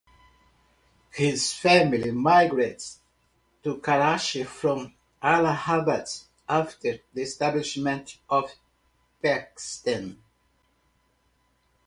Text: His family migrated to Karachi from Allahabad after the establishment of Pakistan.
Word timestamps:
His 1.11 1.53
family 1.53 2.09
migrated 2.09 2.83
to 3.61 3.77
Karachi 3.77 4.45
from 4.45 4.95
Allahabad 5.21 6.07
after 6.49 6.97
the 7.13 7.21
establishment 7.21 8.17
of 8.27 8.51
Pakistan. 9.21 10.17